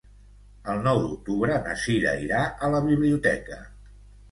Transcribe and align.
El 0.71 0.79
nou 0.87 1.01
d'octubre 1.03 1.59
na 1.67 1.77
Cira 1.83 2.15
irà 2.25 2.41
a 2.69 2.73
la 2.79 2.83
biblioteca. 2.91 3.63